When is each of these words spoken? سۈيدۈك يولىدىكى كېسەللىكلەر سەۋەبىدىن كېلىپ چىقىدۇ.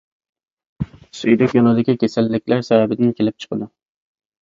سۈيدۈك 1.19 1.55
يولىدىكى 1.59 1.97
كېسەللىكلەر 2.07 2.67
سەۋەبىدىن 2.73 3.17
كېلىپ 3.23 3.43
چىقىدۇ. 3.47 3.73